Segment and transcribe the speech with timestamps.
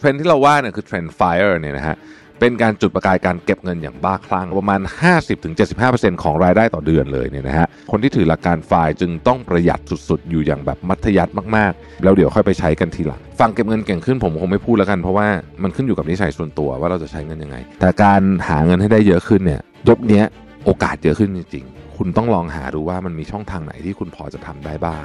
[0.00, 1.96] เทรนด์ที่เราว่าเนี่ยคือเทรนด์ FIRE เนี่ยนะฮะ
[2.40, 4.80] เป็นการจุดประกายการเก็บเงินอย่างบ้าคลั่งประมาณ
[5.52, 15.26] 50-75%ของรายได้ต่อเดือนเลยเนี่ยนะฮะคนที่ถือหลักการ FIRE จึงต้องประหยัดสุดๆ อยู่อย่างแบบมัธยัสถ์มากๆ แล้วเดี๋ยวค่อยไปใช้กันทีหลังฟังเก็บเงินเก่งขึ้นผมคงไม่พูดแล้วกันเพราะว่า
[15.62, 20.24] มันขึ้นอยู่กับนิสัยส่วนตัวว่าเราจะใช้เงินยังไง แต่การหาเงินให้ได้เยอะขึ้นเนี่ยยกเนี้ย
[20.64, 25.04] โอกาสเยอะขึ้นจริงๆ คุณต้องลองหาดูว่ามันมีช่องทางไหนที่คุณพอจะทำได้บ้าง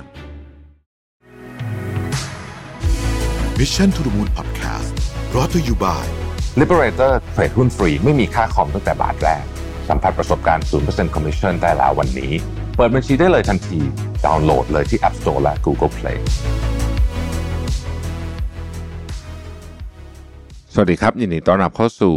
[3.61, 4.93] Mission to the Moon Podcast
[5.31, 6.03] brought to you by
[6.61, 9.43] Liberator เทรดหุ้นฟรีไม่มีค่าคอมตั้งแต่บาทแรก
[9.89, 12.31] สัมผัสประสบการณ์ 0% Commission ได้แล้ววันนี้
[12.75, 13.80] เปิดบัญชีได้เลยทันที
[14.25, 16.20] ดาวน์โหลดเลยที่ App Store และ Google Play
[20.73, 22.16] สวัสดีครับ ยินดีต้อนรับเข้าสู่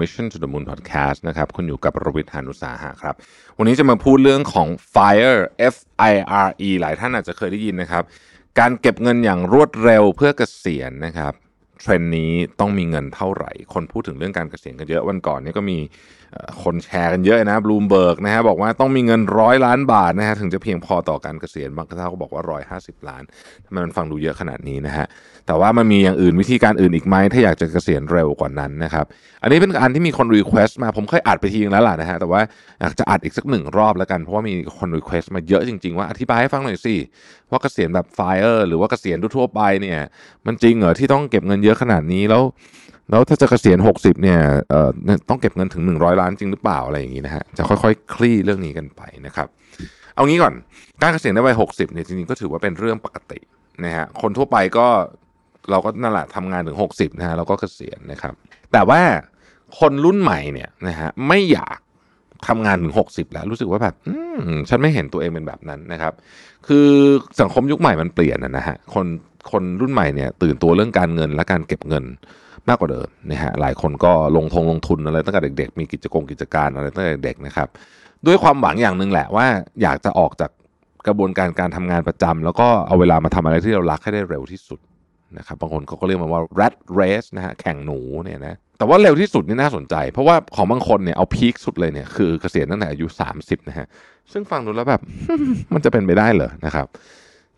[0.00, 3.14] Mission to the Moon Podcast นะครับคุณอยู่กับรวิทยานุสาหะครับ
[3.58, 5.38] วันนี้จะมาพูดเรื่องของ FIRE
[5.74, 5.76] F
[6.10, 6.14] I
[6.46, 8.04] R E หลายท่านอาจจะเคยได้ยินนะครับ
[8.58, 11.34] การเก็บเงินอย่างรวดเร็วเพื่อเกษียณนะครับ
[11.80, 12.30] เทรนด์นี้
[12.60, 15.78] ต้องมีเงินเท่าไหร่ คนพูดถึงเรื่องการเกษียณกันเยอะวันก่อนนี้ก็มี
[16.62, 23.22] คนแชร์กันเยอะนะบลูมเบิร์กนะฮะบอกว่าต้องมีเงินร้อยล้านบาทนะฮะถึงจะเพียงพอต่อการเกษียณบางเจ้าก็บอกว่าร้อยห้าสิบล้าน
[23.66, 25.06] ทำไมมันฟังดูเยอะขนาดนี้นะฮะ
[25.46, 29.06] แต่ว่ามันมีอย่างอื่นวิธีการอื่นอีกไหมถ้าอยากจะเกษียณเร็วกว่านั้นนะครับ
[29.42, 32.40] อันนี้เป็นอันที่มีคน request มาผมเคยอัดไปทีนึงแล้วล่ะนะฮะแต่ว่า
[32.80, 36.94] อยากจะอัดอีกสักหนึ่งรอบแล้วกันเพราะว่ามีคน request มาเยอะจริงๆว่าอธิบายให้ฟังหน่อยสิ
[37.50, 39.98] ว่าเกษียณแบบ FIRE หรือว่าเกษียณทั่วไปเนี่ย
[40.46, 42.42] มันจริงเหรอที่ต้องเก็บเงินเยอะขนาดนี้แล้ว
[43.10, 44.38] แล้วถ้าจะเกษียณ 60เนี่ย
[44.70, 44.90] เอ่อ
[45.28, 49.48] ต้องเก็บเงินถึง 100 ล้านจริงหรือเปล่าอะไรอย่างนี้นะฮะจะค่อยๆ คลี่เรื่องนี้กันไปนะครับ
[50.14, 50.54] เอางี้ก่อน
[51.02, 53.38] การเกษียณในวัย60เนี่ยจริงๆก็ถือว่าเป็นเรื่องปกติ
[53.84, 54.86] นะฮะคนทั่วไปก็
[55.70, 58.34] เราก็นั่นแหละทำงานถึง 60นะฮะแล้วก็เกษียณนะครับ
[58.72, 59.00] แต่ว่า
[59.78, 61.78] คนรุ่นใหม่เนี่ยนะฮะไม่อยาก
[62.48, 63.94] ทำงานถึง 60 แล้วรู้สึกว่าแบบ
[64.68, 66.12] ฉันไม่เห็นตัวเองเป็นแบบนั้นนะครับ
[66.66, 66.88] คือ
[67.40, 69.06] สังคมยุคใหม่มันเปลี่ยนนะฮะคน
[69.52, 72.04] คนรุ่นใหม่เนี่ยตื่นตัวเรื่องการเงินและการเก็บเงิน
[72.68, 77.68] มากกว่าเดิมนะฮะหลายคนก็ลงทงลงทุนอะไรตั้งแต่เด็ก ๆ มีกิจกรรมกิจการอะไรตั้งแต่เด็กนะครับ
[78.26, 79.46] ด้วยความหวังอย่างหนึ่งแหละว่า
[79.82, 80.50] อยากจะออกจาก
[81.06, 84.80] กระบวนการการทำงานประจำแล้วก็เอาเวลามาทำอะไรที่เรารักให้ได้เร็วที่สุด
[85.38, 93.06] นะครับบางคนเขาก็เรียกมันว่า rat race นะฮะแข่งหนูเนี่ยนะแต่ว่าเร็วที่สุดนี่น่าสนใจ เพราะว่าของบางคนเนี่ยเอา peak สุดเลยเนี่ยคือเกษียณตั้งแต่อายุ
[93.38, 93.86] 30 นะฮะ
[94.32, 95.02] ซึ่งฟังดูแล้วแบบ
[95.74, 96.86] มันจะเป็นไปได้เหรอนะครับ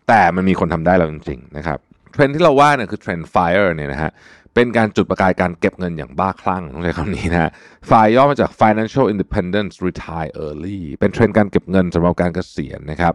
[0.09, 1.79] แต่มันมีคนทำได้แล้วจริงๆนะครับ
[2.11, 4.11] เทรนด์ที่เราว่าเนี่ยคือเทรนด์ FIRE เนี่ยนะฮะ
[4.55, 7.51] เป็นการจุดประกายการเก็บเงินอย่างบ้าคลั่งต้องใช้คำนี้นะฮะ
[7.89, 13.13] FIRE ย่อมาจาก Financial Independence Retire Early เป็นเทรนด์การเก็บเงินสำหรับการเกษียณนะครับ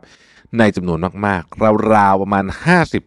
[0.58, 2.44] ในจำนวนมากๆราวๆประมาณ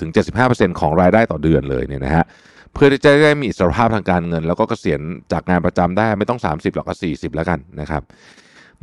[0.09, 2.25] 50-75%ของรายได้ต่อเดือนเลยเนี่ยนะฮะ
[2.73, 8.03] เพื่อที่จะได้มีอิสรภาพทางการเงิน แล้วก็เกษียณจากงานประจำได้ไม่ต้อง 30หรอกก็40 แล้วกันนะครับ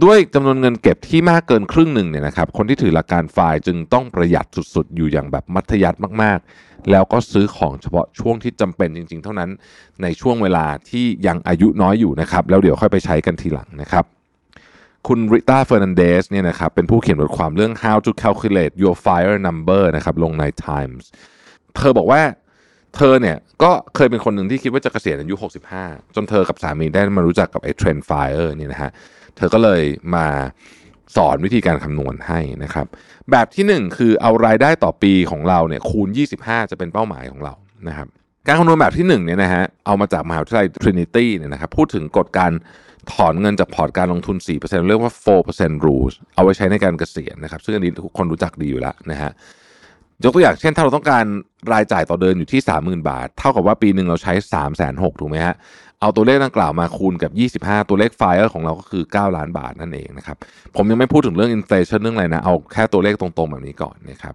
[0.02, 9.50] ด้วยจำนวนเงินเก็บที่มากเกินครึ่งหนึ่งเนี่ยนะครับคนที่ถือหลักการฝ่ายจึงต้องประหยัดสุดๆ อยู่อย่างแบบมัธยัติมากๆ แล้วก็ซื้อของเฉพาะช่วงที่จำเป็นจริง ๆ เท่านั้น
[10.02, 14.04] ในช่วงเวลาที่ยังอายุน้อยอยู่นะครับแล้วเดี๋ยวค่อยไปใช้กันทีหลังนะครับ
[15.08, 21.04] คุณริต้าเฟอร์นันเดสเนี่ยนะครับเป็นผู้เขียนบทความเรื่อง how to calculate your fire number นะครับลงใน Times
[21.76, 22.22] เธอบอกว่า
[22.96, 25.34] เธอเนี่ยก็เคยเป็นคนหนึ่งที่คิดว่าจะเกษียณอายุ
[25.74, 28.90] 65 จนเธอกับสามีได้มารู้จักกับไอ้เทรนด์ FIRE เนี่ยนะฮะ
[29.36, 29.82] เธอก็เลย
[30.14, 30.26] มา
[31.16, 32.86] สอนวิธีการคำนวณให้นะครับ
[33.30, 36.08] แบบที่ 1 คือเอารายได้ต่อปีของเราเนี่ยคูณ
[36.40, 37.54] 25 จะเป็นเป้าหมายของเรา
[37.88, 38.08] นะครับ
[38.46, 42.52] การคำนวณแบบที่1เนี่ยนะฮะเอามาจากมหาวิทยาลัย Trinity เนี่ยนะครับพูดถึงกฎการ
[43.12, 45.12] ถอนเงินจากพอร์ตการลงทุน 4%เรียกว่า
[45.48, 49.30] 4% rules เอาไว้ใช้ในการเกษียณนะครับ ซึ่งอันนี้ทุกคนรู้จักดีอยู่แล้วนะฮะ
[50.24, 51.24] ยกตัวอย่างเช่นถ้าเราต้องการ
[51.72, 55.54] รายจ่ายต่อเดือนอยู่ที่ 30,000 บาท เท่ากับว่าปีหนึ่งเราใช้ 3 6 0 0 0ถูกไหมฮะ
[56.04, 57.28] เอาตัวเลขดังกล่าวมาคูณกั
[57.58, 60.36] บ 25 ตัวเลขไฟล์ของเราก็คือ 9 ล้านบาทนั่นเองนะครับ
[60.76, 64.34] ผมยังไม่พูดถึงเรื่องอินฟลชันเรื่องอะไรนะ เอาแค่ตัวเลขตรงๆ แบบนี้ก่อนนะครับ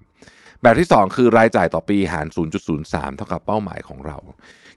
[0.61, 2.27] แบบที่ 2 คือรายจ่ายต่อปีหาร
[2.71, 4.17] 0.03 เท่ากับเป้าหมายของเรา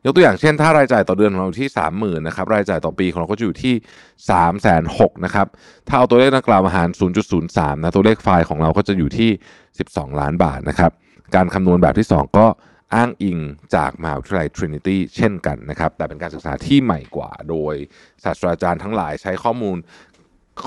[0.04, 3.74] ยกตัวอย่างเช่น ถ้ารายจ่ายต่อเดือนของเราที่ 30,000นะครับรายจ่ายต่อปีของเราก็จะอยู่ที่
[4.28, 4.66] 3 6 0
[4.98, 5.46] 0 0นะครับ
[5.88, 6.88] ถ้าเอาตัวเลขดังกล่าวมาหาร
[7.36, 9.30] 0.03 นะตัวเลขไฟล์ของเราก็จะอยู่ที่
[9.74, 10.92] 12 ล้านบาทนะครับ
[11.34, 12.46] การคำนวณแบบที่ 2 ก็
[12.94, 13.38] อ้างอิง
[13.74, 17.74] จากมหาวิทยาลัย Trinity เช่นกันนะครับ แต่เป็นการศึกษาที่ใหม่กว่า โดย
[18.24, 19.76] ศาสตราจารย์ทั้งหลายใช้ข้อมูล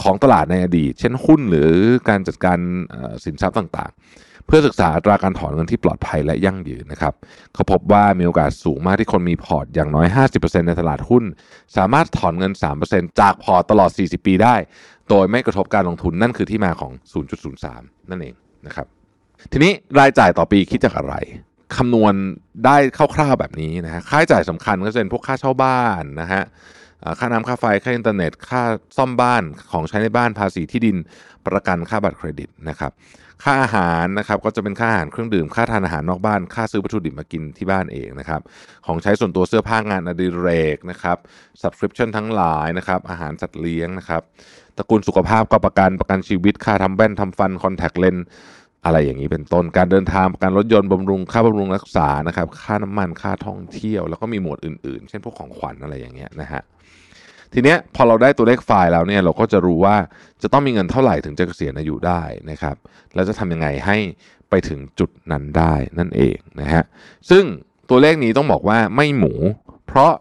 [0.04, 1.72] ของตลาดในอดีต เช่นหุ้นหรือ
[2.10, 2.60] การจัดการ
[3.26, 7.14] สินทรัพย์ต่างๆ เพื่อศึกษาอัตราการถอนเงินที่ปลอดภัยและยั่งยืนนะครับ
[7.54, 10.08] เขาพบว่ามีโอกาสสูงมากที่คนมีพอร์ตอย่างน้อย
[10.38, 11.24] 50%ในตลาดหุ้น
[11.78, 12.54] สามารถถอนเงิน
[12.86, 14.56] 3%จากพอร์ตตลอด 40 ปีได้
[15.10, 16.92] โดยไม่กระทบการลงทุนนั่นคือที่มาของ
[17.52, 18.36] 0.03 นั่นเอง
[18.68, 18.88] นะครับ
[19.52, 21.16] ทีนี้รายจ่ายต่อปีคิดจากอะไร
[21.78, 22.14] คำนวณ
[22.66, 22.78] ได้
[23.16, 26.44] คร่าวๆแบบนี้นะฮะค่าใช้จ่ายสำคัญก็จะเป็นพวกค่าเช่าบ้านนะฮะ
[27.20, 28.62] ค่าน้ำค่าไฟค่าอินเทอร์เน็ต ค่า
[28.98, 30.98] ซ่อมบ้านของใช้ในบ้านภาษีที่ดิน
[31.48, 32.92] ประกันค่าบัตรเครดิตนะครับ
[33.44, 38.42] ค่าอาหารนะครับก็จะเป็นค่าอาหารเครื่องดื่ม ค่าทานอาหารนอกบ้าน ค่าซื้อวัตถุดิบมากินที่บ้านเองนะครับ
[38.86, 41.18] ของใช้ส่วนตัวเสื้อผ้างานอดิเรกนะครับ
[41.62, 44.22] subscription ทั้งหลายนะครับ อาหารสัตว์เลี้ยงนะครับ
[44.78, 48.18] ตระกูลสุขภาพก็ประกันประกันชีวิต ค่าทำแว่นทำฟันคอนแทคเลน
[48.86, 56.62] อะไรอย่างนี้เป็นต้นการเดินทางกันรถยนต์บำรุงค่าบำรุงรักษานะครับค่าน้ำมันค่าท่องเที่ยว แล้วก็มีหมวดอื่นๆ เช่นพวกของขวัญอะไรอย่างเงี้ยนะฮะ
[57.54, 59.96] ทีเนี้ยพอเราได้ตัวเลขไฟล์แล้วเนี่ยเราก็จะรู้ว่า
[60.42, 62.22] จะต้องมีเงินเท่าไหร่ถึงจะเกษียณอายุได้
[62.52, 62.76] นะครับ
[63.14, 63.98] แล้วจะทำยังไงให้
[64.50, 66.84] ไปถึงจุดนั้นได้นั่นเองนะฮะ
[67.30, 67.44] ซึ่ง
[67.90, 69.34] ตัวเลขนี้ต้องบอกว่าไม่หมู
[69.88, 70.12] เพราะ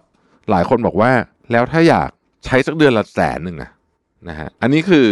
[0.50, 1.12] หลายคนบอกว่า
[1.52, 2.08] แล้วถ้าอยาก
[2.44, 3.70] ใช้สักเดือนละแสนหนึ่งอะ
[4.28, 5.08] นะฮะอันนี้คือ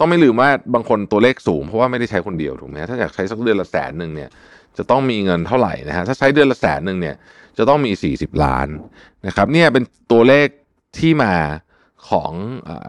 [0.00, 4.28] ต้องไม่ลืมว่าบางคนตัวเลขสูง เพราะว่าไม่ได้ใช้คนเดียวถูกไหมถ้าอยากใช้สักเดือนละแสนหนึ่งเนี่ย
[4.78, 7.16] จะต้องมีเงินเท่าไหร่นะฮะถ้าใช้เดือนละแสนหนึ่งเนี่ย
[7.58, 8.68] จะต้องมี 40 ล้าน
[9.26, 10.48] นะครับเนี่ยเป็นตัวเลข
[10.98, 11.34] ที่มา
[12.10, 12.32] ของ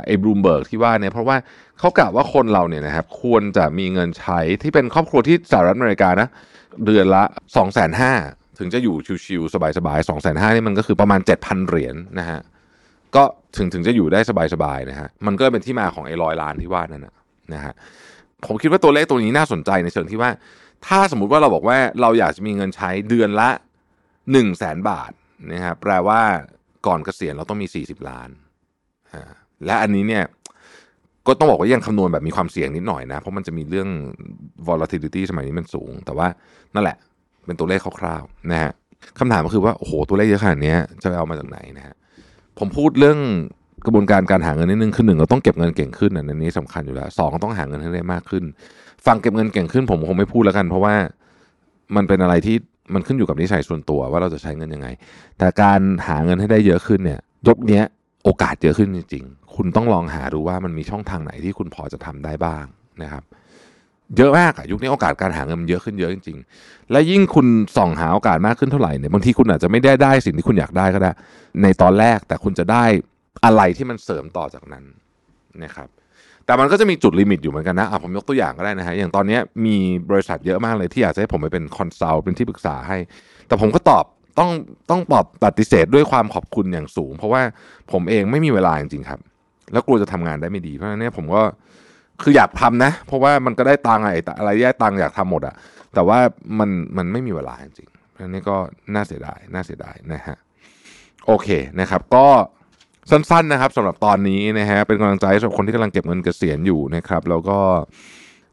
[0.05, 1.37] ไอ้บลูมเบิร์กที่ว่าเนี่ยเพราะว่า
[1.79, 6.29] เขากล่าวว่าคนเราเนี่ยนะครับควรจะมีเงินใช้ที่เป็นครอบครัวที่สหรัฐอเมริกานะ
[6.85, 8.13] เดือนละ2องแสนห้า
[8.59, 12.39] ถึงจะอยู่ชิวๆสบายๆสองแสนห้านี่มันก็คือประมาณ 7,000 เหรียญนะฮะ
[13.15, 13.23] ก็
[13.57, 14.19] ถึงถึงจะอยู่ได้
[14.53, 17.15] สบายๆนะฮะมันก็เป็นที่มาของไอ้ร้อยล้านที่ว่านั่นนะ
[17.53, 17.73] นะฮะ
[18.45, 20.31] ผมคิดว่าตัวเลขตัวนี้น่าสนใจในเชิงที่ว่า
[20.87, 23.49] ถ้าสมมุติว่าเราบอกว่าเราอยากจะมีเงินใช้เดือนละ
[24.31, 25.11] 1นึ่งแสนบาท
[25.53, 26.21] นะครับแปลว่า
[26.87, 28.29] ก่อนเกษียณเราต้องมี 40 ล้าน
[29.65, 30.23] และอันนี้เนี่ย
[31.27, 33.87] ก็ต้องบอกว่ายังคำนวณแบบมีความเสี่ยงนิดหน่อยนะ เพราะมันจะมีเรื่อง
[34.67, 36.27] volatility สมัยนี้มันสูง แต่ว่า
[36.75, 36.97] นั่นแหละ
[37.45, 38.71] เป็นตัวเลขคร่าวๆนะฮะ
[39.19, 41.95] คำถามก็คือว่า โอ้โห ตัวเลขเยอะขนาดนี้จะเอามาจากไหนนะฮะ
[42.59, 43.19] ผมพูดเรื่อง
[43.85, 48.43] กระบวนการการหาเงินนิดนึงคือหนึ่งเราต้องเก็บเงินเก่งขึ้นอันนี้สำคัญอยู่แล้วสองต้องหาเงินให้ได้มากขึ้น
[49.05, 50.95] ฟังเก็บเงินเก่งขึ้น ผมคงไม่พูดแล้วกัน เพราะว่า
[51.95, 52.55] มันเป็นอะไรที่
[52.93, 54.87] มันขึ้นอยู่กับนิสัยส่วนตัวว่าเราจะใช้เงินยังไง
[55.37, 57.83] แต่การหาเงินให้ได้เยอะขึ้นเนี่ยยกเนี้ย
[58.23, 62.65] โอกาสเยอะขึ้นจริง ๆ คุณต้องลองหาดูว่ามันมีช่องทางไหนที่คุณพอจะทำได้บ้าง
[63.03, 63.23] นะครับ
[64.17, 67.47] เยอะมากอะยุคนี้โอกาสการหาเงินมันเยอะขึ้นเยอะจริงๆ และยิ่งคุณ
[67.77, 71.11] ส่องหาโอกาสมากขึ้นเท่าไหร่เนี่ยบางทีคุณอาจจะไม่ได้ได้สิ่งที่คุณอยากได้ก็ได้
[71.61, 72.83] ในตอนแรกแต่คุณจะได้
[73.45, 74.83] อะไรที่มันเสริมต่อจากนั้น
[75.63, 75.87] นะครับ
[76.45, 79.75] แต่มันก็จะมีจุดลิมิตอยู่เหมือนกันนะอะผมยกตัวอย่างก็ได้นะฮะอย่างตอนนี้มี
[80.09, 82.97] บริษัทเยอะมากเลยที่อยากจะให้ผมไปเป็น consult เป็นที่ปรึกษาให้
[83.47, 84.05] แต่ผมก็ตอบ
[84.39, 84.49] ต้อง
[84.89, 87.41] ต้องตอบปฏิเสธด้วยความขอบคุณอย่างสูง เพราะว่า
[87.91, 89.19] ผมเองไม่มีเวลาจริงๆครับ
[89.73, 91.41] แล้วกลัวจะทำงานได้ไม่ดีเพราะฉะนั้นเนี่ยผมก็
[92.21, 95.55] คืออยากทำนะ เพราะว่ามันก็ได้ตังค์อะไรอะไรได้ตังค์อยากทำหมดอะ
[95.93, 96.19] แต่ว่า
[96.59, 98.57] มันมันไม่มีเวลาจริงๆอันนี้ก็
[98.93, 100.37] น่าเสียดายน่าเสียดายนะฮะ
[101.25, 101.47] โอเค
[101.79, 102.27] นะครับ ก็
[103.11, 107.57] สั้นๆนะครับสำหรับตอนนี้นะฮะเป็นกำลังใจสำหรับคนที่กำลังเก็บเงินเกษียณอยู่นะครับ แล้วก็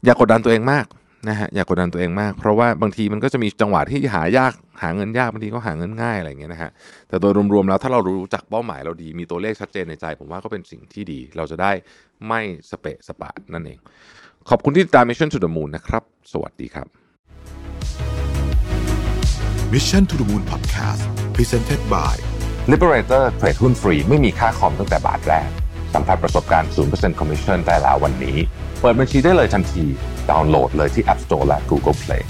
[0.05, 0.85] อย่ากกดดันตัวเองมาก
[1.27, 6.71] นะฮะอย่ากกดดันตัวเองมาก เพราะว่าบางทีมันก็จะมีจังหวะที่หายากหาเงินยากบางทีก็หาเงินง่ายอะไรอย่างเงี้ยนะฮะ
[7.09, 11.71] แต่โดยรวมๆแล้วถ้าเรารู้จักเป้าหมายเราดี มีตัวเลขชัดเจนในใจ ผมว่าก็เป็นสิ่งที่ดี เราจะได้
[12.27, 13.79] ไม่สเปะสปะนั่นเอง
[14.49, 16.87] ขอบคุณที่ติดตาม Mission to the Moon นะครับ สวัสดีครับ
[19.73, 21.03] Mission to the Moon Podcast
[21.35, 22.15] Presented by
[22.71, 25.49] Liberator เทรดหุ้นฟรีไม่มีค่าคอมตั้งแต่บาทแรก
[25.93, 28.37] สัมผัสประสบการณ์ 0% Commission ได้แล้ววันนี้
[28.81, 29.85] เปิดบัญชีได้เลยทันที
[30.29, 32.23] ดาวน์โหลดเลยที่ App Store และ Google Play